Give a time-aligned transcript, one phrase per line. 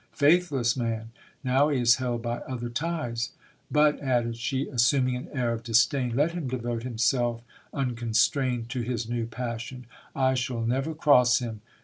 [0.13, 1.11] Faithless man!
[1.43, 3.33] Now he is held by other ties!....
[3.69, 9.07] But, added she, assuming an air of disdain, let him devote himself unconstrained to his
[9.07, 9.85] new passion;
[10.15, 11.61] I shall never cross him.